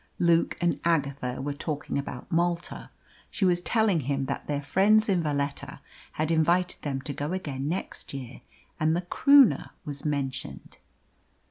Luke 0.17 0.57
and 0.59 0.79
Agatha 0.83 1.43
were 1.43 1.53
talking 1.53 1.99
about 1.99 2.31
Malta. 2.31 2.89
She 3.29 3.45
was 3.45 3.61
telling 3.61 3.99
him 3.99 4.25
that 4.25 4.47
their 4.47 4.63
friends 4.63 5.07
in 5.07 5.21
Valetta 5.21 5.79
had 6.13 6.31
invited 6.31 6.81
them 6.81 7.01
to 7.03 7.13
go 7.13 7.33
again 7.33 7.67
next 7.69 8.11
year, 8.11 8.41
and 8.79 8.95
the 8.95 9.01
Croonah 9.03 9.69
was 9.85 10.03
mentioned. 10.03 10.79